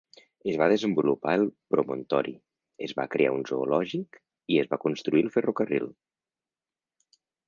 Es 0.51 0.55
va 0.59 0.67
desenvolupar 0.71 1.33
el 1.39 1.43
promontori, 1.73 2.31
es 2.87 2.95
va 2.99 3.05
crear 3.15 3.33
un 3.35 3.43
zoològic 3.51 4.19
i 4.55 4.57
es 4.63 4.71
va 4.73 4.79
construir 4.87 5.23
el 5.27 5.29
ferrocarril. 5.37 5.87